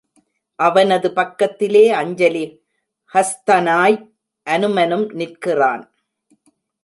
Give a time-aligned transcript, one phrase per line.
[0.59, 2.45] அவனது பக்கத்திலே அஞ்சலி
[3.13, 3.97] ஹஸ்தனாய்
[4.47, 5.83] அனுமனும் நிற்கிறான்.